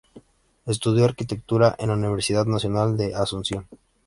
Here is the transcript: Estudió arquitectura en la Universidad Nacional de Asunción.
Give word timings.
Estudió 0.65 1.05
arquitectura 1.05 1.75
en 1.77 1.89
la 1.89 1.93
Universidad 1.93 2.47
Nacional 2.47 2.97
de 2.97 3.13
Asunción. 3.13 3.67